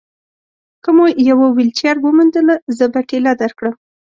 [0.83, 3.75] که مو یوه ویلچېر وموندله، زه به ټېله درکړم.